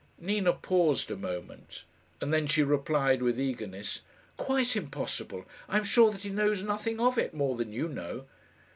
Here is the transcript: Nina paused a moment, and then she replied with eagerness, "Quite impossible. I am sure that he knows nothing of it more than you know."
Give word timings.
Nina 0.17 0.51
paused 0.51 1.11
a 1.11 1.15
moment, 1.15 1.83
and 2.19 2.33
then 2.33 2.47
she 2.47 2.63
replied 2.63 3.21
with 3.21 3.39
eagerness, 3.39 4.01
"Quite 4.35 4.75
impossible. 4.75 5.45
I 5.69 5.77
am 5.77 5.83
sure 5.83 6.09
that 6.09 6.21
he 6.21 6.29
knows 6.31 6.63
nothing 6.63 6.99
of 6.99 7.19
it 7.19 7.35
more 7.35 7.55
than 7.55 7.71
you 7.71 7.87
know." 7.87 8.25